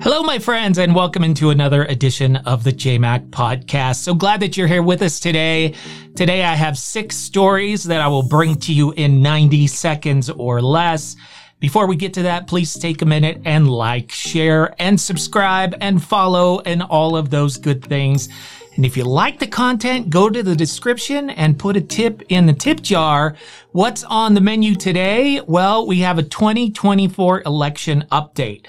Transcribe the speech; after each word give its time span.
Hello, 0.00 0.22
my 0.22 0.38
friends, 0.38 0.78
and 0.78 0.94
welcome 0.94 1.24
into 1.24 1.50
another 1.50 1.84
edition 1.86 2.36
of 2.36 2.62
the 2.62 2.72
JayMac 2.72 3.30
podcast. 3.30 3.96
So 3.96 4.14
glad 4.14 4.38
that 4.40 4.56
you're 4.56 4.68
here 4.68 4.82
with 4.82 5.02
us 5.02 5.18
today. 5.18 5.74
Today, 6.14 6.44
I 6.44 6.54
have 6.54 6.78
six 6.78 7.16
stories 7.16 7.82
that 7.82 8.00
I 8.00 8.06
will 8.06 8.22
bring 8.22 8.54
to 8.60 8.72
you 8.72 8.92
in 8.92 9.20
90 9.20 9.66
seconds 9.66 10.30
or 10.30 10.62
less. 10.62 11.16
Before 11.58 11.88
we 11.88 11.96
get 11.96 12.14
to 12.14 12.22
that, 12.22 12.46
please 12.46 12.74
take 12.74 13.02
a 13.02 13.06
minute 13.06 13.42
and 13.44 13.68
like, 13.68 14.12
share, 14.12 14.72
and 14.80 15.00
subscribe 15.00 15.74
and 15.80 16.00
follow 16.00 16.60
and 16.60 16.80
all 16.84 17.16
of 17.16 17.30
those 17.30 17.56
good 17.56 17.84
things. 17.84 18.28
And 18.76 18.86
if 18.86 18.96
you 18.96 19.02
like 19.02 19.40
the 19.40 19.48
content, 19.48 20.10
go 20.10 20.30
to 20.30 20.44
the 20.44 20.54
description 20.54 21.30
and 21.30 21.58
put 21.58 21.76
a 21.76 21.80
tip 21.80 22.22
in 22.28 22.46
the 22.46 22.52
tip 22.52 22.80
jar. 22.82 23.34
What's 23.72 24.04
on 24.04 24.34
the 24.34 24.40
menu 24.40 24.76
today? 24.76 25.40
Well, 25.40 25.88
we 25.88 25.98
have 25.98 26.18
a 26.18 26.22
2024 26.22 27.42
election 27.44 28.06
update 28.12 28.66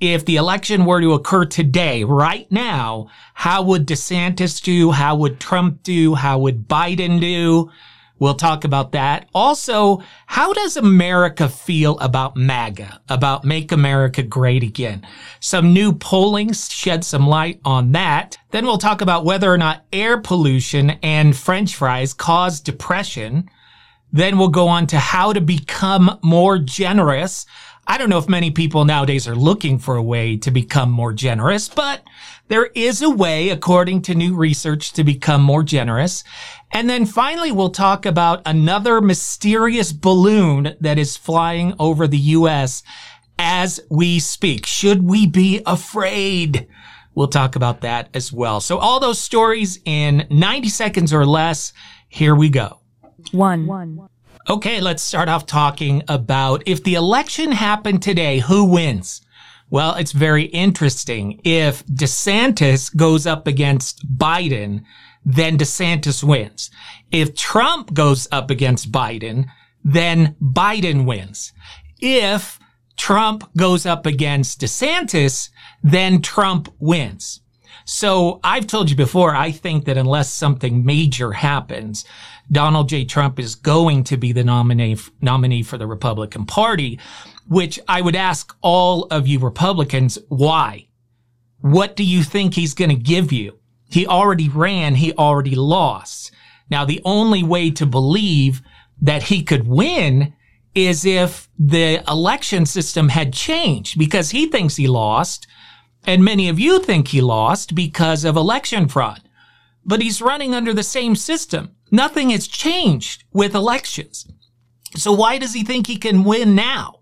if 0.00 0.24
the 0.24 0.36
election 0.36 0.86
were 0.86 1.00
to 1.00 1.12
occur 1.12 1.44
today, 1.44 2.04
right 2.04 2.50
now, 2.50 3.08
how 3.34 3.62
would 3.62 3.86
DeSantis 3.86 4.62
do? 4.62 4.90
How 4.90 5.14
would 5.16 5.38
Trump 5.38 5.82
do? 5.82 6.14
How 6.14 6.38
would 6.38 6.66
Biden 6.66 7.20
do? 7.20 7.70
We'll 8.18 8.34
talk 8.34 8.64
about 8.64 8.92
that. 8.92 9.30
Also, 9.34 10.02
how 10.26 10.52
does 10.52 10.76
America 10.76 11.48
feel 11.48 11.98
about 12.00 12.36
MAGA, 12.36 13.00
about 13.08 13.46
Make 13.46 13.72
America 13.72 14.22
Great 14.22 14.62
Again? 14.62 15.06
Some 15.40 15.72
new 15.72 15.94
polling 15.94 16.52
shed 16.52 17.02
some 17.02 17.26
light 17.26 17.60
on 17.64 17.92
that. 17.92 18.36
Then 18.50 18.66
we'll 18.66 18.76
talk 18.76 19.00
about 19.00 19.24
whether 19.24 19.50
or 19.50 19.56
not 19.56 19.86
air 19.90 20.20
pollution 20.20 20.90
and 21.02 21.34
french 21.34 21.74
fries 21.74 22.12
cause 22.12 22.60
depression. 22.60 23.48
Then 24.12 24.36
we'll 24.36 24.48
go 24.48 24.68
on 24.68 24.86
to 24.88 24.98
how 24.98 25.32
to 25.32 25.40
become 25.40 26.18
more 26.22 26.58
generous. 26.58 27.46
I 27.90 27.98
don't 27.98 28.08
know 28.08 28.18
if 28.18 28.28
many 28.28 28.52
people 28.52 28.84
nowadays 28.84 29.26
are 29.26 29.34
looking 29.34 29.80
for 29.80 29.96
a 29.96 30.02
way 30.02 30.36
to 30.36 30.52
become 30.52 30.92
more 30.92 31.12
generous, 31.12 31.68
but 31.68 32.04
there 32.46 32.66
is 32.66 33.02
a 33.02 33.10
way, 33.10 33.48
according 33.48 34.02
to 34.02 34.14
new 34.14 34.36
research, 34.36 34.92
to 34.92 35.02
become 35.02 35.42
more 35.42 35.64
generous. 35.64 36.22
And 36.70 36.88
then 36.88 37.04
finally, 37.04 37.50
we'll 37.50 37.70
talk 37.70 38.06
about 38.06 38.42
another 38.46 39.00
mysterious 39.00 39.90
balloon 39.90 40.76
that 40.80 41.00
is 41.00 41.16
flying 41.16 41.74
over 41.80 42.06
the 42.06 42.16
U.S. 42.38 42.84
as 43.40 43.80
we 43.90 44.20
speak. 44.20 44.66
Should 44.66 45.02
we 45.02 45.26
be 45.26 45.60
afraid? 45.66 46.68
We'll 47.16 47.26
talk 47.26 47.56
about 47.56 47.80
that 47.80 48.08
as 48.14 48.32
well. 48.32 48.60
So 48.60 48.78
all 48.78 49.00
those 49.00 49.18
stories 49.18 49.80
in 49.84 50.28
90 50.30 50.68
seconds 50.68 51.12
or 51.12 51.26
less. 51.26 51.72
Here 52.08 52.36
we 52.36 52.50
go. 52.50 52.78
One. 53.32 53.66
Okay, 54.48 54.80
let's 54.80 55.02
start 55.02 55.28
off 55.28 55.44
talking 55.44 56.02
about 56.08 56.62
if 56.66 56.82
the 56.82 56.94
election 56.94 57.52
happened 57.52 58.02
today, 58.02 58.38
who 58.38 58.64
wins? 58.64 59.20
Well, 59.68 59.94
it's 59.94 60.12
very 60.12 60.44
interesting. 60.44 61.40
If 61.44 61.84
DeSantis 61.86 62.94
goes 62.96 63.26
up 63.26 63.46
against 63.46 64.18
Biden, 64.18 64.84
then 65.24 65.58
DeSantis 65.58 66.24
wins. 66.24 66.70
If 67.12 67.36
Trump 67.36 67.92
goes 67.92 68.26
up 68.32 68.50
against 68.50 68.90
Biden, 68.90 69.46
then 69.84 70.36
Biden 70.42 71.04
wins. 71.04 71.52
If 72.00 72.58
Trump 72.96 73.48
goes 73.56 73.84
up 73.84 74.06
against 74.06 74.60
DeSantis, 74.60 75.50
then 75.82 76.22
Trump 76.22 76.72
wins. 76.78 77.40
So 77.92 78.38
I've 78.44 78.68
told 78.68 78.88
you 78.88 78.94
before, 78.94 79.34
I 79.34 79.50
think 79.50 79.86
that 79.86 79.96
unless 79.96 80.30
something 80.30 80.84
major 80.84 81.32
happens, 81.32 82.04
Donald 82.52 82.88
J. 82.88 83.04
Trump 83.04 83.40
is 83.40 83.56
going 83.56 84.04
to 84.04 84.16
be 84.16 84.30
the 84.30 84.44
nominee, 84.44 84.96
nominee 85.20 85.64
for 85.64 85.76
the 85.76 85.88
Republican 85.88 86.46
Party, 86.46 87.00
which 87.48 87.80
I 87.88 88.00
would 88.00 88.14
ask 88.14 88.56
all 88.60 89.08
of 89.10 89.26
you 89.26 89.40
Republicans, 89.40 90.18
why? 90.28 90.86
What 91.62 91.96
do 91.96 92.04
you 92.04 92.22
think 92.22 92.54
he's 92.54 92.74
going 92.74 92.90
to 92.90 92.94
give 92.94 93.32
you? 93.32 93.58
He 93.88 94.06
already 94.06 94.48
ran. 94.48 94.94
He 94.94 95.12
already 95.14 95.56
lost. 95.56 96.30
Now, 96.70 96.84
the 96.84 97.02
only 97.04 97.42
way 97.42 97.72
to 97.72 97.86
believe 97.86 98.62
that 99.02 99.24
he 99.24 99.42
could 99.42 99.66
win 99.66 100.32
is 100.76 101.04
if 101.04 101.48
the 101.58 102.04
election 102.08 102.66
system 102.66 103.08
had 103.08 103.32
changed 103.32 103.98
because 103.98 104.30
he 104.30 104.46
thinks 104.46 104.76
he 104.76 104.86
lost. 104.86 105.48
And 106.06 106.24
many 106.24 106.48
of 106.48 106.58
you 106.58 106.78
think 106.78 107.08
he 107.08 107.20
lost 107.20 107.74
because 107.74 108.24
of 108.24 108.36
election 108.36 108.88
fraud. 108.88 109.22
But 109.84 110.02
he's 110.02 110.22
running 110.22 110.54
under 110.54 110.72
the 110.72 110.82
same 110.82 111.16
system. 111.16 111.76
Nothing 111.90 112.30
has 112.30 112.46
changed 112.46 113.24
with 113.32 113.54
elections. 113.54 114.26
So 114.96 115.12
why 115.12 115.38
does 115.38 115.54
he 115.54 115.62
think 115.62 115.86
he 115.86 115.96
can 115.96 116.24
win 116.24 116.54
now? 116.54 117.00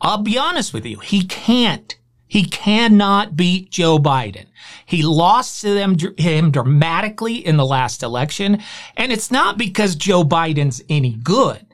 I'll 0.00 0.22
be 0.22 0.38
honest 0.38 0.72
with 0.72 0.86
you. 0.86 0.98
He 1.00 1.24
can't. 1.24 1.96
He 2.26 2.44
cannot 2.44 3.36
beat 3.36 3.70
Joe 3.70 3.98
Biden. 3.98 4.46
He 4.84 5.02
lost 5.02 5.62
to 5.62 5.72
them, 5.72 5.96
him 6.18 6.50
dramatically 6.50 7.36
in 7.36 7.56
the 7.56 7.66
last 7.66 8.02
election. 8.02 8.62
And 8.96 9.12
it's 9.12 9.30
not 9.30 9.56
because 9.56 9.96
Joe 9.96 10.24
Biden's 10.24 10.82
any 10.88 11.14
good. 11.14 11.66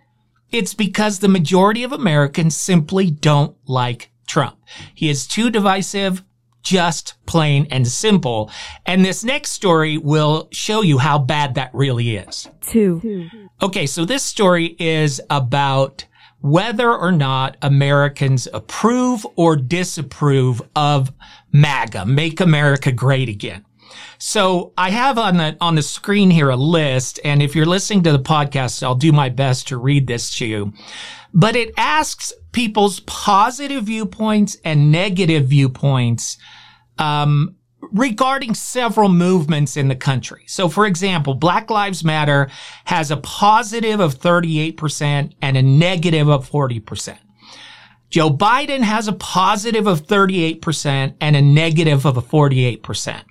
It's 0.50 0.74
because 0.74 1.18
the 1.18 1.28
majority 1.28 1.82
of 1.82 1.92
Americans 1.92 2.56
simply 2.56 3.10
don't 3.10 3.56
like 3.66 4.10
Trump. 4.26 4.56
He 4.94 5.10
is 5.10 5.26
too 5.26 5.50
divisive, 5.50 6.22
just 6.64 7.14
plain 7.26 7.68
and 7.70 7.86
simple. 7.86 8.50
And 8.86 9.04
this 9.04 9.22
next 9.22 9.50
story 9.50 9.98
will 9.98 10.48
show 10.50 10.82
you 10.82 10.98
how 10.98 11.18
bad 11.18 11.54
that 11.54 11.70
really 11.72 12.16
is. 12.16 12.48
Two. 12.62 13.28
Okay, 13.62 13.86
so 13.86 14.04
this 14.04 14.22
story 14.22 14.74
is 14.78 15.20
about 15.30 16.06
whether 16.40 16.94
or 16.94 17.12
not 17.12 17.56
Americans 17.62 18.48
approve 18.52 19.26
or 19.36 19.56
disapprove 19.56 20.60
of 20.76 21.12
MAGA, 21.52 22.04
Make 22.04 22.40
America 22.40 22.92
Great 22.92 23.28
Again. 23.28 23.64
So 24.18 24.72
I 24.76 24.90
have 24.90 25.18
on 25.18 25.36
the 25.36 25.56
on 25.60 25.74
the 25.74 25.82
screen 25.82 26.30
here 26.30 26.50
a 26.50 26.56
list, 26.56 27.20
and 27.24 27.42
if 27.42 27.54
you're 27.54 27.66
listening 27.66 28.02
to 28.04 28.12
the 28.12 28.18
podcast, 28.18 28.82
I'll 28.82 28.94
do 28.94 29.12
my 29.12 29.28
best 29.28 29.68
to 29.68 29.76
read 29.76 30.06
this 30.06 30.34
to 30.38 30.46
you. 30.46 30.72
But 31.32 31.56
it 31.56 31.74
asks 31.76 32.32
people's 32.52 33.00
positive 33.00 33.84
viewpoints 33.84 34.56
and 34.64 34.92
negative 34.92 35.46
viewpoints 35.46 36.38
um, 36.98 37.56
regarding 37.92 38.54
several 38.54 39.08
movements 39.08 39.76
in 39.76 39.88
the 39.88 39.96
country. 39.96 40.44
So, 40.46 40.68
for 40.68 40.86
example, 40.86 41.34
Black 41.34 41.70
Lives 41.70 42.04
Matter 42.04 42.50
has 42.84 43.10
a 43.10 43.16
positive 43.16 44.00
of 44.00 44.18
38% 44.18 45.32
and 45.42 45.56
a 45.56 45.62
negative 45.62 46.28
of 46.28 46.48
40%. 46.48 47.18
Joe 48.10 48.30
Biden 48.30 48.82
has 48.82 49.08
a 49.08 49.12
positive 49.12 49.88
of 49.88 50.06
38% 50.06 51.16
and 51.20 51.36
a 51.36 51.42
negative 51.42 52.04
of 52.06 52.16
a 52.16 52.22
48%. 52.22 53.24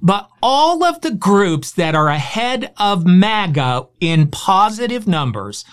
But 0.00 0.28
all 0.42 0.84
of 0.84 1.00
the 1.00 1.10
groups 1.10 1.72
that 1.72 1.94
are 1.94 2.08
ahead 2.08 2.72
of 2.76 3.06
MAGA 3.06 3.88
in 4.00 4.28
positive 4.28 5.06
numbers 5.06 5.64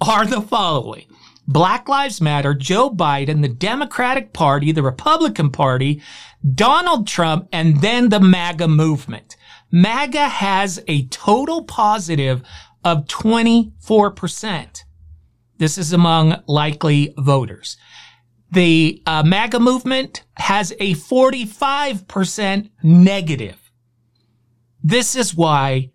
are 0.00 0.26
the 0.26 0.40
following. 0.40 1.06
Black 1.48 1.88
Lives 1.88 2.20
Matter, 2.20 2.54
Joe 2.54 2.88
Biden, 2.88 3.42
the 3.42 3.48
Democratic 3.48 4.32
Party, 4.32 4.70
the 4.70 4.82
Republican 4.82 5.50
Party, 5.50 6.00
Donald 6.54 7.06
Trump, 7.06 7.48
and 7.52 7.80
then 7.80 8.08
the 8.08 8.20
MAGA 8.20 8.68
movement. 8.68 9.36
MAGA 9.70 10.28
has 10.28 10.82
a 10.86 11.06
total 11.06 11.64
positive 11.64 12.42
of 12.84 13.06
24%. 13.06 14.84
This 15.58 15.78
is 15.78 15.92
among 15.92 16.42
likely 16.46 17.14
voters. 17.16 17.76
The 18.50 19.02
uh, 19.06 19.22
MAGA 19.22 19.60
movement 19.60 20.24
has 20.36 20.72
a 20.72 20.94
45% 20.94 22.70
negative. 22.82 23.61
This 24.82 25.14
is 25.16 25.34
why 25.34 25.90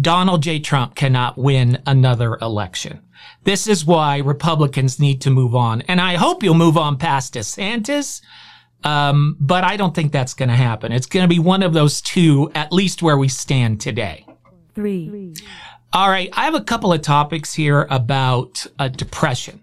Donald 0.00 0.42
J. 0.42 0.60
Trump 0.60 0.94
cannot 0.94 1.38
win 1.38 1.82
another 1.86 2.36
election. 2.36 3.00
This 3.44 3.66
is 3.66 3.84
why 3.84 4.18
Republicans 4.18 5.00
need 5.00 5.22
to 5.22 5.30
move 5.30 5.54
on. 5.54 5.82
And 5.82 6.00
I 6.00 6.16
hope 6.16 6.42
you'll 6.42 6.54
move 6.54 6.76
on 6.76 6.98
past 6.98 7.34
DeSantis. 7.34 8.20
Um, 8.84 9.36
but 9.40 9.64
I 9.64 9.76
don't 9.76 9.94
think 9.94 10.12
that's 10.12 10.34
going 10.34 10.48
to 10.48 10.54
happen. 10.54 10.92
It's 10.92 11.06
going 11.06 11.24
to 11.24 11.28
be 11.28 11.38
one 11.38 11.62
of 11.62 11.72
those 11.72 12.00
two, 12.00 12.50
at 12.54 12.72
least 12.72 13.02
where 13.02 13.16
we 13.16 13.28
stand 13.28 13.80
today. 13.80 14.26
Three. 14.74 15.34
All 15.92 16.08
right. 16.08 16.28
I 16.34 16.44
have 16.44 16.54
a 16.54 16.60
couple 16.60 16.92
of 16.92 17.00
topics 17.00 17.54
here 17.54 17.86
about 17.90 18.66
uh, 18.78 18.88
depression 18.88 19.62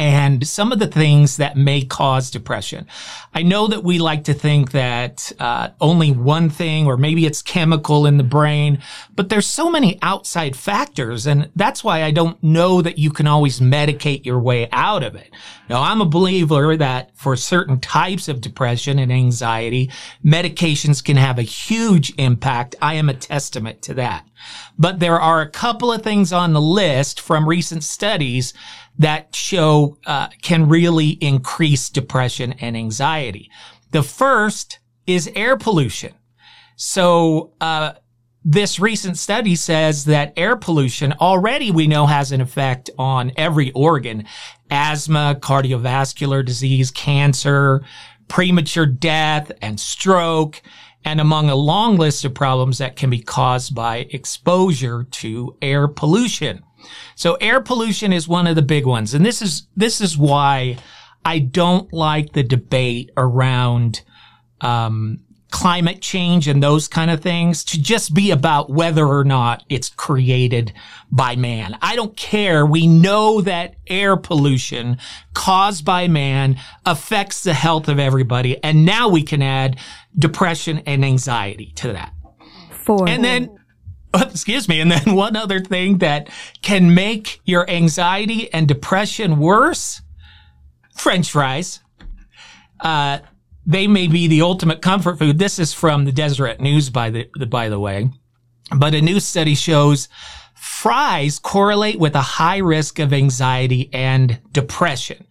and 0.00 0.48
some 0.48 0.72
of 0.72 0.78
the 0.78 0.86
things 0.86 1.36
that 1.36 1.58
may 1.58 1.82
cause 1.82 2.30
depression. 2.30 2.86
I 3.34 3.42
know 3.42 3.66
that 3.66 3.84
we 3.84 3.98
like 3.98 4.24
to 4.24 4.32
think 4.32 4.70
that 4.70 5.30
uh, 5.38 5.68
only 5.78 6.10
one 6.10 6.48
thing, 6.48 6.86
or 6.86 6.96
maybe 6.96 7.26
it's 7.26 7.42
chemical 7.42 8.06
in 8.06 8.16
the 8.16 8.24
brain, 8.24 8.80
but 9.14 9.28
there's 9.28 9.46
so 9.46 9.70
many 9.70 9.98
outside 10.00 10.56
factors, 10.56 11.26
and 11.26 11.50
that's 11.54 11.84
why 11.84 12.02
I 12.02 12.12
don't 12.12 12.42
know 12.42 12.80
that 12.80 12.96
you 12.96 13.10
can 13.10 13.26
always 13.26 13.60
medicate 13.60 14.24
your 14.24 14.40
way 14.40 14.70
out 14.72 15.02
of 15.02 15.16
it. 15.16 15.30
Now, 15.68 15.82
I'm 15.82 16.00
a 16.00 16.06
believer 16.06 16.78
that 16.78 17.14
for 17.14 17.36
certain 17.36 17.78
types 17.78 18.26
of 18.26 18.40
depression 18.40 18.98
and 18.98 19.12
anxiety, 19.12 19.90
medications 20.24 21.04
can 21.04 21.18
have 21.18 21.38
a 21.38 21.42
huge 21.42 22.14
impact. 22.16 22.74
I 22.80 22.94
am 22.94 23.10
a 23.10 23.14
testament 23.14 23.82
to 23.82 23.94
that. 23.94 24.26
But 24.78 24.98
there 25.00 25.20
are 25.20 25.40
a 25.40 25.50
couple 25.50 25.92
of 25.92 26.02
things 26.02 26.32
on 26.32 26.52
the 26.52 26.60
list 26.60 27.20
from 27.20 27.48
recent 27.48 27.84
studies 27.84 28.54
that 28.98 29.34
show 29.34 29.98
uh, 30.06 30.28
can 30.42 30.68
really 30.68 31.10
increase 31.20 31.88
depression 31.88 32.52
and 32.54 32.76
anxiety. 32.76 33.50
The 33.90 34.02
first 34.02 34.78
is 35.06 35.30
air 35.34 35.56
pollution. 35.56 36.14
So, 36.76 37.52
uh, 37.60 37.92
this 38.42 38.80
recent 38.80 39.18
study 39.18 39.54
says 39.54 40.06
that 40.06 40.32
air 40.34 40.56
pollution 40.56 41.12
already 41.20 41.70
we 41.70 41.86
know 41.86 42.06
has 42.06 42.32
an 42.32 42.40
effect 42.40 42.88
on 42.98 43.32
every 43.36 43.70
organ, 43.72 44.24
asthma, 44.70 45.36
cardiovascular 45.40 46.44
disease, 46.44 46.90
cancer, 46.90 47.84
premature 48.28 48.86
death, 48.86 49.52
and 49.60 49.78
stroke, 49.78 50.62
and 51.04 51.20
among 51.20 51.48
a 51.48 51.54
long 51.54 51.96
list 51.96 52.24
of 52.24 52.34
problems 52.34 52.78
that 52.78 52.96
can 52.96 53.10
be 53.10 53.20
caused 53.20 53.74
by 53.74 54.08
exposure 54.10 55.04
to 55.04 55.56
air 55.62 55.88
pollution. 55.88 56.62
So 57.14 57.34
air 57.34 57.60
pollution 57.60 58.12
is 58.12 58.28
one 58.28 58.46
of 58.46 58.56
the 58.56 58.62
big 58.62 58.86
ones. 58.86 59.14
And 59.14 59.24
this 59.24 59.42
is, 59.42 59.66
this 59.76 60.00
is 60.00 60.16
why 60.16 60.78
I 61.24 61.38
don't 61.38 61.92
like 61.92 62.32
the 62.32 62.42
debate 62.42 63.10
around, 63.16 64.02
um, 64.60 65.20
climate 65.50 66.00
change 66.00 66.46
and 66.48 66.62
those 66.62 66.88
kind 66.88 67.10
of 67.10 67.20
things 67.20 67.64
to 67.64 67.80
just 67.80 68.14
be 68.14 68.30
about 68.30 68.70
whether 68.70 69.06
or 69.06 69.24
not 69.24 69.64
it's 69.68 69.90
created 69.90 70.72
by 71.10 71.36
man. 71.36 71.76
I 71.82 71.96
don't 71.96 72.16
care. 72.16 72.64
We 72.64 72.86
know 72.86 73.40
that 73.42 73.74
air 73.86 74.16
pollution 74.16 74.98
caused 75.34 75.84
by 75.84 76.08
man 76.08 76.56
affects 76.86 77.42
the 77.42 77.54
health 77.54 77.88
of 77.88 77.98
everybody. 77.98 78.62
And 78.62 78.84
now 78.84 79.08
we 79.08 79.22
can 79.22 79.42
add 79.42 79.78
depression 80.18 80.82
and 80.86 81.04
anxiety 81.04 81.72
to 81.76 81.92
that. 81.92 82.12
Four. 82.70 83.08
And 83.08 83.24
then, 83.24 83.56
excuse 84.14 84.68
me, 84.68 84.80
and 84.80 84.90
then 84.90 85.14
one 85.14 85.36
other 85.36 85.60
thing 85.60 85.98
that 85.98 86.30
can 86.62 86.94
make 86.94 87.40
your 87.44 87.68
anxiety 87.68 88.52
and 88.52 88.68
depression 88.68 89.38
worse, 89.38 90.02
French 90.94 91.30
fries. 91.30 91.80
Uh, 92.80 93.18
they 93.66 93.86
may 93.86 94.06
be 94.06 94.26
the 94.26 94.42
ultimate 94.42 94.82
comfort 94.82 95.18
food. 95.18 95.38
This 95.38 95.58
is 95.58 95.72
from 95.72 96.04
the 96.04 96.12
Deseret 96.12 96.60
News, 96.60 96.90
by 96.90 97.10
the, 97.10 97.24
by 97.48 97.68
the 97.68 97.80
way. 97.80 98.10
But 98.76 98.94
a 98.94 99.00
new 99.00 99.20
study 99.20 99.54
shows 99.54 100.08
fries 100.54 101.38
correlate 101.38 101.98
with 101.98 102.14
a 102.14 102.20
high 102.20 102.58
risk 102.58 102.98
of 102.98 103.12
anxiety 103.12 103.90
and 103.92 104.40
depression. 104.52 105.26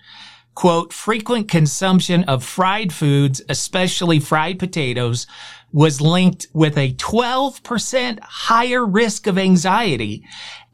Quote, 0.56 0.92
frequent 0.92 1.48
consumption 1.48 2.24
of 2.26 2.44
fried 2.44 2.92
foods, 2.92 3.42
especially 3.48 4.20
fried 4.20 4.60
potatoes, 4.60 5.26
was 5.72 6.02
linked 6.02 6.48
with 6.54 6.78
a 6.78 6.94
12% 6.96 8.20
higher 8.20 8.86
risk 8.86 9.28
of 9.28 9.38
anxiety 9.38 10.24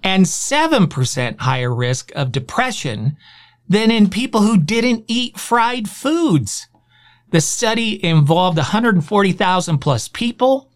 and 0.03 0.25
7% 0.25 1.39
higher 1.39 1.73
risk 1.73 2.11
of 2.15 2.31
depression 2.31 3.17
than 3.67 3.91
in 3.91 4.09
people 4.09 4.41
who 4.41 4.57
didn't 4.57 5.05
eat 5.07 5.39
fried 5.39 5.89
foods. 5.89 6.67
The 7.31 7.41
study 7.41 8.03
involved 8.03 8.57
140,000 8.57 9.77
plus 9.79 10.07
people 10.07 10.71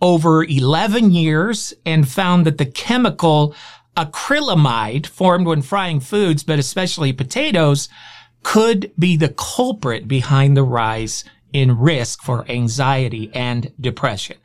over 0.00 0.44
11 0.44 1.10
years 1.10 1.74
and 1.84 2.08
found 2.08 2.46
that 2.46 2.58
the 2.58 2.66
chemical 2.66 3.54
acrylamide 3.96 5.06
formed 5.06 5.46
when 5.46 5.62
frying 5.62 6.00
foods, 6.00 6.42
but 6.42 6.58
especially 6.58 7.12
potatoes, 7.12 7.88
could 8.42 8.92
be 8.98 9.16
the 9.16 9.30
culprit 9.30 10.06
behind 10.06 10.56
the 10.56 10.62
rise 10.62 11.24
in 11.52 11.78
risk 11.78 12.22
for 12.22 12.48
anxiety 12.50 13.30
and 13.32 13.72
depression. 13.80 14.36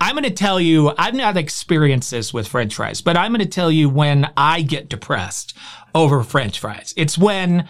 I'm 0.00 0.14
going 0.14 0.24
to 0.24 0.30
tell 0.30 0.60
you, 0.60 0.92
I've 0.96 1.14
not 1.14 1.36
experienced 1.36 2.12
this 2.12 2.32
with 2.32 2.46
french 2.46 2.76
fries, 2.76 3.00
but 3.00 3.16
I'm 3.16 3.32
going 3.32 3.44
to 3.44 3.46
tell 3.46 3.70
you 3.70 3.88
when 3.88 4.30
I 4.36 4.62
get 4.62 4.88
depressed 4.88 5.56
over 5.94 6.22
french 6.22 6.60
fries. 6.60 6.94
It's 6.96 7.18
when 7.18 7.68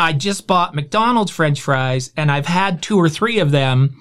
I 0.00 0.14
just 0.14 0.46
bought 0.46 0.74
McDonald's 0.74 1.30
french 1.30 1.60
fries 1.60 2.10
and 2.16 2.32
I've 2.32 2.46
had 2.46 2.82
two 2.82 2.96
or 2.96 3.10
three 3.10 3.38
of 3.38 3.50
them 3.50 4.00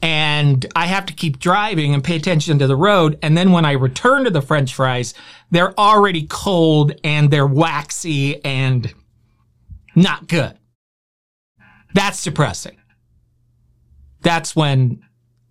and 0.00 0.64
I 0.76 0.86
have 0.86 1.06
to 1.06 1.12
keep 1.12 1.40
driving 1.40 1.92
and 1.92 2.04
pay 2.04 2.14
attention 2.14 2.60
to 2.60 2.68
the 2.68 2.76
road. 2.76 3.18
And 3.20 3.36
then 3.36 3.50
when 3.50 3.64
I 3.64 3.72
return 3.72 4.22
to 4.24 4.30
the 4.30 4.42
french 4.42 4.72
fries, 4.72 5.12
they're 5.50 5.78
already 5.78 6.26
cold 6.28 6.92
and 7.02 7.32
they're 7.32 7.48
waxy 7.48 8.42
and 8.44 8.94
not 9.96 10.28
good. 10.28 10.56
That's 11.94 12.22
depressing. 12.22 12.76
That's 14.22 14.54
when 14.54 15.02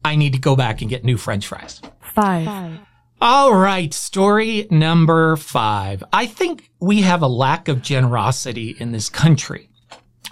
I 0.06 0.16
need 0.16 0.32
to 0.32 0.40
go 0.40 0.56
back 0.56 0.80
and 0.80 0.90
get 0.90 1.04
new 1.04 1.18
french 1.18 1.46
fries. 1.46 1.82
Five. 2.00 2.80
All 3.22 3.54
right, 3.54 3.94
story 3.94 4.66
number 4.72 5.36
five. 5.36 6.06
I 6.14 6.26
think 6.26 6.72
we 6.80 7.02
have 7.02 7.22
a 7.22 7.28
lack 7.28 7.68
of 7.68 7.82
generosity 7.82 8.78
in 8.80 8.94
this 8.94 9.10
country. 9.10 9.69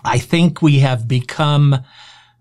I 0.08 0.18
think 0.20 0.62
we 0.62 0.80
have 0.80 1.08
become 1.08 1.84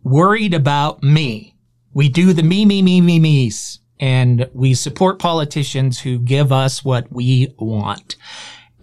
worried 0.02 0.54
about 0.54 1.02
me. 1.02 1.54
We 1.92 2.08
do 2.08 2.32
the 2.32 2.42
me, 2.42 2.64
me, 2.64 2.82
me, 2.82 3.00
me, 3.00 3.18
me's, 3.18 3.80
and 3.98 4.48
we 4.52 4.74
support 4.74 5.18
politicians 5.18 6.00
who 6.00 6.18
give 6.18 6.52
us 6.52 6.84
what 6.84 7.10
we 7.12 7.54
want. 7.58 8.16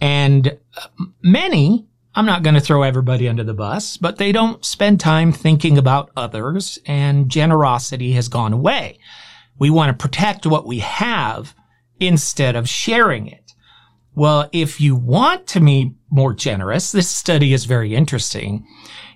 And 0.00 0.58
uh, 0.76 1.04
many 1.22 1.86
I'm 2.16 2.26
not 2.26 2.44
going 2.44 2.54
to 2.54 2.60
throw 2.60 2.82
everybody 2.82 3.28
under 3.28 3.42
the 3.42 3.54
bus, 3.54 3.96
but 3.96 4.18
they 4.18 4.30
don't 4.30 4.64
spend 4.64 5.00
time 5.00 5.32
thinking 5.32 5.76
about 5.76 6.12
others 6.16 6.78
and 6.86 7.28
generosity 7.28 8.12
has 8.12 8.28
gone 8.28 8.52
away. 8.52 8.98
We 9.58 9.70
want 9.70 9.90
to 9.90 10.02
protect 10.02 10.46
what 10.46 10.66
we 10.66 10.78
have 10.78 11.54
instead 11.98 12.54
of 12.54 12.68
sharing 12.68 13.26
it. 13.26 13.53
Well, 14.14 14.48
if 14.52 14.80
you 14.80 14.94
want 14.94 15.46
to 15.48 15.60
be 15.60 15.94
more 16.08 16.32
generous, 16.32 16.92
this 16.92 17.08
study 17.08 17.52
is 17.52 17.64
very 17.64 17.94
interesting. 17.94 18.66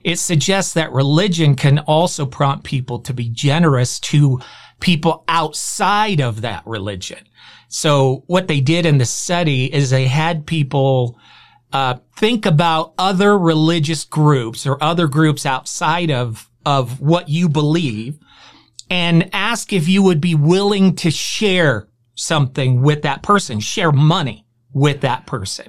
It 0.02 0.18
suggests 0.18 0.74
that 0.74 0.92
religion 0.92 1.54
can 1.54 1.78
also 1.80 2.26
prompt 2.26 2.64
people 2.64 2.98
to 3.00 3.14
be 3.14 3.28
generous 3.28 4.00
to 4.00 4.40
people 4.80 5.24
outside 5.28 6.20
of 6.20 6.40
that 6.40 6.66
religion. 6.66 7.28
So 7.68 8.24
what 8.26 8.48
they 8.48 8.60
did 8.60 8.86
in 8.86 8.98
the 8.98 9.04
study 9.04 9.72
is 9.72 9.90
they 9.90 10.06
had 10.06 10.46
people 10.46 11.18
uh, 11.72 11.98
think 12.16 12.46
about 12.46 12.94
other 12.98 13.38
religious 13.38 14.04
groups 14.04 14.66
or 14.66 14.82
other 14.82 15.06
groups 15.06 15.46
outside 15.46 16.10
of 16.10 16.48
of 16.66 17.00
what 17.00 17.28
you 17.28 17.48
believe 17.48 18.18
and 18.90 19.30
ask 19.32 19.72
if 19.72 19.88
you 19.88 20.02
would 20.02 20.20
be 20.20 20.34
willing 20.34 20.94
to 20.96 21.10
share 21.10 21.88
something 22.14 22.82
with 22.82 23.02
that 23.02 23.22
person, 23.22 23.60
share 23.60 23.92
money 23.92 24.44
with 24.78 25.00
that 25.02 25.26
person. 25.26 25.68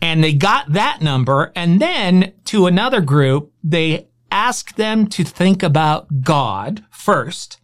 And 0.00 0.22
they 0.22 0.32
got 0.32 0.72
that 0.72 1.00
number. 1.00 1.52
And 1.54 1.80
then 1.80 2.32
to 2.46 2.66
another 2.66 3.00
group, 3.00 3.52
they 3.62 4.08
asked 4.30 4.76
them 4.76 5.06
to 5.06 5.22
think 5.22 5.62
about 5.62 6.22
God 6.22 6.84
first 6.90 7.60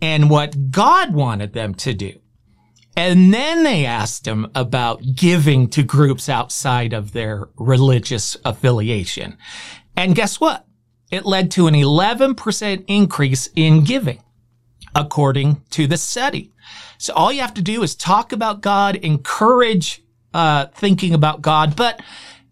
and 0.00 0.30
what 0.30 0.70
God 0.70 1.14
wanted 1.14 1.52
them 1.52 1.74
to 1.74 1.94
do. 1.94 2.20
And 2.96 3.32
then 3.32 3.62
they 3.62 3.84
asked 3.84 4.24
them 4.24 4.50
about 4.54 5.02
giving 5.14 5.68
to 5.70 5.82
groups 5.82 6.28
outside 6.28 6.94
of 6.94 7.12
their 7.12 7.48
religious 7.56 8.36
affiliation. 8.44 9.36
And 9.96 10.14
guess 10.14 10.40
what? 10.40 10.66
It 11.10 11.26
led 11.26 11.50
to 11.52 11.66
an 11.66 11.74
11% 11.74 12.84
increase 12.88 13.48
in 13.54 13.84
giving, 13.84 14.22
according 14.96 15.62
to 15.70 15.86
the 15.86 15.96
study. 15.96 16.52
So 16.98 17.12
all 17.14 17.30
you 17.30 17.42
have 17.42 17.54
to 17.54 17.62
do 17.62 17.82
is 17.82 17.94
talk 17.94 18.32
about 18.32 18.62
God, 18.62 18.96
encourage 18.96 20.02
uh, 20.34 20.66
thinking 20.74 21.14
about 21.14 21.42
God, 21.42 21.76
but 21.76 22.00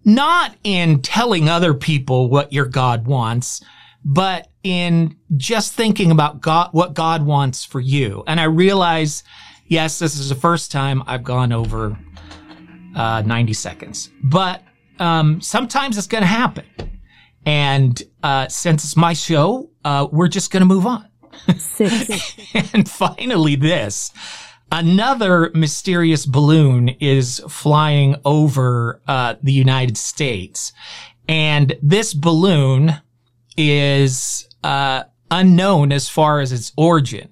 not 0.05 0.55
in 0.63 1.01
telling 1.01 1.49
other 1.49 1.75
people 1.75 2.29
what 2.29 2.53
your 2.53 2.67
God 2.67 3.07
wants, 3.07 3.65
but 4.05 4.49
in 4.63 5.17
just 5.37 5.73
thinking 5.73 6.11
about 6.11 6.41
God, 6.41 6.69
what 6.73 6.95
God 6.95 7.25
wants 7.25 7.65
for 7.65 7.81
you. 7.81 8.23
And 8.27 8.39
I 8.39 8.45
realize 8.45 9.25
yes, 9.67 9.99
this 9.99 10.19
is 10.19 10.29
the 10.29 10.35
first 10.35 10.71
time 10.71 11.03
I've 11.07 11.25
gone 11.25 11.53
over 11.53 11.99
uh, 12.95 13.23
90 13.25 13.55
seconds, 13.55 14.11
but 14.23 14.63
um, 14.99 15.41
sometimes 15.41 15.97
it's 15.97 16.07
going 16.07 16.23
to 16.23 16.29
happen. 16.29 16.67
And 17.47 18.01
uh, 18.23 18.49
since 18.49 18.85
it's 18.85 18.97
my 18.97 19.13
show, 19.13 19.71
uh, 19.85 20.07
we're 20.11 20.29
just 20.29 20.51
going 20.51 20.61
to 20.61 20.67
move 20.67 20.87
on. 20.87 21.09
Six. 21.59 22.37
and 22.75 22.89
finally, 22.89 23.57
this. 23.57 24.13
Another 24.73 25.51
mysterious 25.55 26.27
balloon 26.27 26.89
is 27.01 27.41
flying 27.49 28.17
over 28.25 29.01
uh, 29.07 29.35
the 29.43 29.53
United 29.53 29.97
States. 29.97 30.73
And 31.29 31.77
this 31.83 32.13
balloon 32.13 32.95
is 33.57 34.49
uh, 34.63 35.05
unknown 35.31 35.93
as 35.93 36.09
far 36.09 36.41
as 36.41 36.53
its 36.53 36.73
origin. 36.77 37.29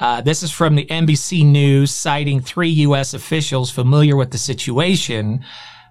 Uh, 0.00 0.20
this 0.20 0.42
is 0.42 0.50
from 0.50 0.74
the 0.74 0.86
NBC 0.86 1.46
News, 1.46 1.92
citing 1.92 2.40
three 2.40 2.70
U.S. 2.70 3.14
officials 3.14 3.70
familiar 3.70 4.16
with 4.16 4.32
the 4.32 4.38
situation. 4.38 5.44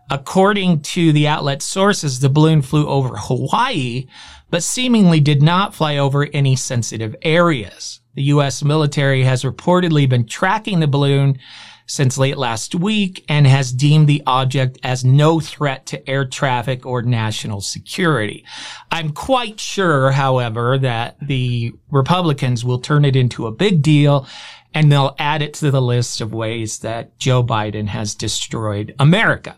According 0.10 0.82
to 0.82 1.14
the 1.14 1.30
outlet 1.30 1.62
sources, 1.62 2.20
the 2.20 2.28
balloon 2.28 2.62
flew 2.62 2.86
over 2.86 3.16
Hawaii, 3.16 4.08
but 4.52 4.62
seemingly 4.62 5.20
did 5.20 5.42
not 5.42 5.74
fly 5.74 5.98
over 5.98 6.28
any 6.34 6.56
sensitive 6.56 7.16
areas. 7.24 8.02
The 8.14 8.24
U.S. 8.24 8.64
military 8.64 9.24
has 9.24 9.44
reportedly 9.44 10.08
been 10.08 10.26
tracking 10.26 10.82
the 10.82 10.88
balloon 10.88 11.40
since 11.88 12.18
late 12.18 12.38
last 12.38 12.76
week 12.76 13.26
and 13.28 13.48
has 13.48 13.72
deemed 13.74 14.08
the 14.08 14.24
object 14.28 14.78
as 14.84 15.04
no 15.04 15.40
threat 15.40 15.86
to 15.88 16.10
air 16.10 16.26
traffic 16.26 16.86
or 16.86 17.02
national 17.02 17.62
security. 17.62 18.46
I'm 18.92 19.12
quite 19.12 19.60
sure, 19.60 20.12
however, 20.12 20.78
that 20.78 21.18
the 21.22 21.74
Republicans 21.90 22.64
will 22.64 22.80
turn 22.80 23.04
it 23.04 23.16
into 23.16 23.48
a 23.48 23.52
big 23.52 23.82
deal 23.82 24.28
and 24.74 24.92
they'll 24.92 25.16
add 25.20 25.42
it 25.42 25.54
to 25.56 25.72
the 25.72 25.82
list 25.82 26.22
of 26.22 26.34
ways 26.34 26.80
that 26.80 27.18
Joe 27.18 27.44
Biden 27.44 27.88
has 27.88 28.16
destroyed 28.16 28.96
America. 29.00 29.58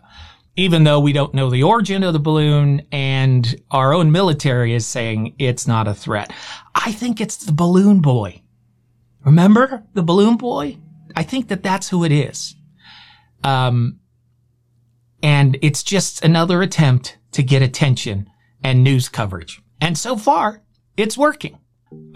Even 0.56 0.84
though 0.84 1.00
we 1.00 1.12
don't 1.12 1.34
know 1.34 1.50
the 1.50 1.64
origin 1.64 2.02
of 2.04 2.12
the 2.12 2.18
balloon 2.20 2.86
and 2.92 3.60
our 3.70 3.92
own 3.92 4.12
military 4.12 4.72
is 4.74 4.86
saying 4.86 5.34
it's 5.38 5.66
not 5.66 5.88
a 5.88 5.94
threat. 5.94 6.32
I 6.74 6.92
think 6.92 7.20
it's 7.20 7.36
the 7.36 7.52
balloon 7.52 8.00
boy. 8.00 8.42
Remember 9.24 9.82
the 9.94 10.02
balloon 10.02 10.36
boy? 10.36 10.78
I 11.16 11.22
think 11.22 11.48
that 11.48 11.62
that's 11.62 11.88
who 11.88 12.04
it 12.04 12.12
is. 12.12 12.54
Um, 13.42 13.98
and 15.22 15.58
it's 15.62 15.82
just 15.82 16.24
another 16.24 16.62
attempt 16.62 17.18
to 17.32 17.42
get 17.42 17.62
attention 17.62 18.30
and 18.62 18.84
news 18.84 19.08
coverage. 19.08 19.62
And 19.80 19.98
so 19.98 20.16
far, 20.16 20.62
it's 20.96 21.18
working. 21.18 21.58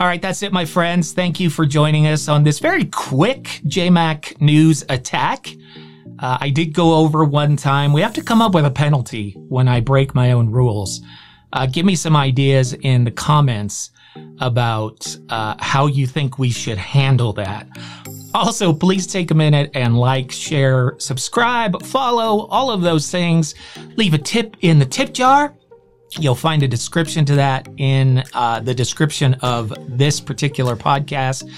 All 0.01 0.07
right, 0.07 0.21
that's 0.21 0.43
it, 0.43 0.53
my 0.53 0.65
friends. 0.65 1.13
Thank 1.13 1.41
you 1.41 1.51
for 1.51 1.67
joining 1.67 2.07
us 2.07 2.29
on 2.29 2.43
this 2.45 2.59
very 2.59 2.85
quick 2.85 3.45
JayMac 3.67 4.41
news 4.41 4.85
attack. 4.89 5.55
Uh, 6.19 6.39
I 6.41 6.51
did 6.51 6.73
go 6.73 6.95
over 6.95 7.25
one 7.25 7.57
time. 7.57 7.93
We 7.93 8.01
have 8.01 8.15
to 8.15 8.23
come 8.23 8.43
up 8.43 8.55
with 8.55 8.65
a 8.65 8.71
penalty 8.71 9.33
when 9.49 9.69
I 9.69 9.81
break 9.81 10.15
my 10.15 10.33
own 10.33 10.51
rules. 10.51 11.01
Uh, 11.53 11.67
give 11.67 11.87
me 11.87 11.95
some 11.95 12.17
ideas 12.17 12.75
in 12.75 13.05
the 13.05 13.11
comments 13.11 13.91
about 14.41 15.17
uh, 15.29 15.55
how 15.61 15.87
you 15.87 16.07
think 16.07 16.39
we 16.39 16.51
should 16.51 16.79
handle 16.79 17.33
that. 17.35 17.69
Also, 18.35 18.73
please 18.73 19.07
take 19.07 19.31
a 19.31 19.35
minute 19.35 19.71
and 19.75 19.99
like, 19.99 20.31
share, 20.31 20.95
subscribe, 20.99 21.83
follow, 21.83 22.47
all 22.49 22.71
of 22.71 22.83
those 22.83 23.11
things. 23.11 23.55
Leave 23.97 24.15
a 24.15 24.19
tip 24.19 24.57
in 24.61 24.79
the 24.79 24.87
tip 24.87 25.15
jar. 25.15 25.55
You'll 26.13 26.35
find 26.35 26.63
a 26.63 26.69
description 26.69 27.25
to 27.27 27.35
that 27.37 27.69
in 27.77 28.25
uh, 28.33 28.61
the 28.61 28.75
description 28.75 29.35
of 29.35 29.73
this 29.89 30.21
particular 30.21 30.75
podcast, 30.75 31.51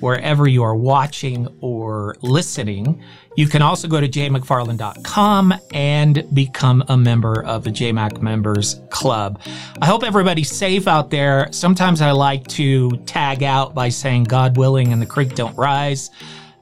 wherever 0.00 0.46
you 0.48 0.62
are 0.62 0.74
watching 0.74 1.48
or 1.60 2.16
listening. 2.22 3.02
You 3.36 3.46
can 3.46 3.62
also 3.62 3.86
go 3.86 4.00
to 4.00 4.08
jaymcfarland.com 4.08 5.54
and 5.72 6.34
become 6.34 6.82
a 6.88 6.96
member 6.96 7.44
of 7.44 7.64
the 7.64 7.70
JayMac 7.70 8.20
Members 8.20 8.80
Club. 8.90 9.40
I 9.80 9.86
hope 9.86 10.02
everybody's 10.02 10.50
safe 10.50 10.88
out 10.88 11.10
there. 11.10 11.48
Sometimes 11.52 12.00
I 12.00 12.10
like 12.10 12.46
to 12.48 12.90
tag 13.06 13.42
out 13.42 13.74
by 13.74 13.90
saying, 13.90 14.24
God 14.24 14.56
willing, 14.56 14.92
and 14.92 15.00
the 15.00 15.06
creek 15.06 15.34
don't 15.34 15.56
rise. 15.56 16.10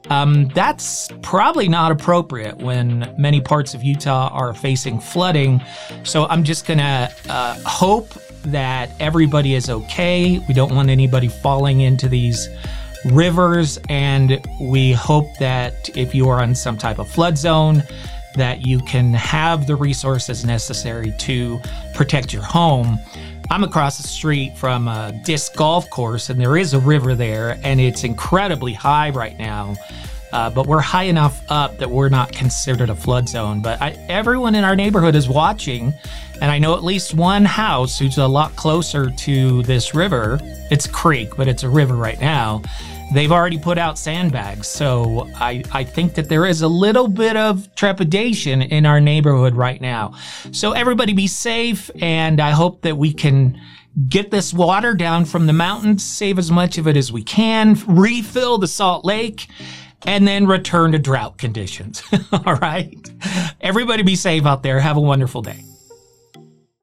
Um, 0.09 0.47
that's 0.49 1.09
probably 1.21 1.67
not 1.67 1.91
appropriate 1.91 2.57
when 2.57 3.13
many 3.17 3.41
parts 3.41 3.73
of 3.73 3.83
Utah 3.83 4.29
are 4.31 4.53
facing 4.53 4.99
flooding. 4.99 5.61
So 6.03 6.25
I'm 6.25 6.43
just 6.43 6.65
going 6.65 6.79
to 6.79 7.11
uh, 7.29 7.59
hope 7.65 8.09
that 8.45 8.89
everybody 8.99 9.53
is 9.55 9.69
okay. 9.69 10.39
We 10.47 10.53
don't 10.53 10.73
want 10.73 10.89
anybody 10.89 11.27
falling 11.27 11.81
into 11.81 12.07
these 12.07 12.47
rivers. 13.05 13.79
And 13.89 14.45
we 14.61 14.93
hope 14.93 15.27
that 15.39 15.89
if 15.97 16.15
you 16.15 16.29
are 16.29 16.41
on 16.41 16.55
some 16.55 16.77
type 16.77 16.99
of 16.99 17.09
flood 17.09 17.37
zone, 17.37 17.83
that 18.35 18.65
you 18.65 18.79
can 18.81 19.13
have 19.13 19.67
the 19.67 19.75
resources 19.75 20.45
necessary 20.45 21.13
to 21.19 21.59
protect 21.93 22.31
your 22.31 22.43
home. 22.43 22.99
I'm 23.49 23.63
across 23.63 23.97
the 23.97 24.07
street 24.07 24.57
from 24.57 24.89
a 24.89 25.13
disc 25.23 25.55
golf 25.55 25.89
course, 25.89 26.29
and 26.29 26.39
there 26.39 26.57
is 26.57 26.73
a 26.73 26.79
river 26.79 27.15
there, 27.15 27.57
and 27.63 27.79
it's 27.79 28.03
incredibly 28.03 28.73
high 28.73 29.09
right 29.11 29.37
now. 29.37 29.75
Uh, 30.33 30.49
but 30.49 30.67
we're 30.67 30.81
high 30.81 31.03
enough 31.03 31.41
up 31.49 31.77
that 31.77 31.89
we're 31.89 32.09
not 32.09 32.33
considered 32.33 32.89
a 32.89 32.95
flood 32.95 33.29
zone. 33.29 33.61
But 33.61 33.81
I, 33.81 33.91
everyone 34.09 34.55
in 34.55 34.65
our 34.65 34.75
neighborhood 34.75 35.15
is 35.15 35.29
watching, 35.29 35.93
and 36.41 36.51
I 36.51 36.59
know 36.59 36.75
at 36.75 36.83
least 36.83 37.13
one 37.13 37.45
house 37.45 37.97
who's 37.97 38.17
a 38.17 38.27
lot 38.27 38.53
closer 38.57 39.09
to 39.09 39.63
this 39.63 39.95
river. 39.95 40.39
It's 40.69 40.85
a 40.85 40.91
creek, 40.91 41.37
but 41.37 41.47
it's 41.47 41.63
a 41.63 41.69
river 41.69 41.95
right 41.95 42.19
now. 42.19 42.61
They've 43.13 43.31
already 43.31 43.57
put 43.57 43.77
out 43.77 43.97
sandbags, 43.97 44.67
so 44.67 45.29
I, 45.35 45.63
I 45.71 45.85
think 45.85 46.15
that 46.15 46.27
there 46.27 46.45
is 46.45 46.61
a 46.61 46.67
little 46.67 47.07
bit 47.07 47.37
of 47.37 47.73
trepidation 47.73 48.61
in 48.61 48.85
our 48.85 48.99
neighborhood 48.99 49.55
right 49.55 49.79
now. 49.79 50.13
So 50.51 50.73
everybody 50.73 51.13
be 51.13 51.27
safe, 51.27 51.89
and 52.01 52.41
I 52.41 52.51
hope 52.51 52.81
that 52.81 52.97
we 52.97 53.13
can 53.13 53.61
get 54.09 54.29
this 54.29 54.53
water 54.53 54.93
down 54.93 55.23
from 55.23 55.47
the 55.47 55.53
mountains, 55.53 56.03
save 56.03 56.37
as 56.37 56.51
much 56.51 56.77
of 56.77 56.85
it 56.87 56.97
as 56.97 57.11
we 57.11 57.23
can, 57.23 57.77
refill 57.87 58.57
the 58.57 58.67
Salt 58.67 59.05
Lake, 59.05 59.47
and 60.05 60.27
then 60.27 60.45
return 60.45 60.91
to 60.91 60.99
drought 60.99 61.37
conditions. 61.37 62.03
All 62.31 62.55
right. 62.55 62.93
Everybody 63.61 64.03
be 64.03 64.15
safe 64.15 64.45
out 64.45 64.63
there. 64.63 64.79
Have 64.79 64.97
a 64.97 65.01
wonderful 65.01 65.41
day. 65.41 65.63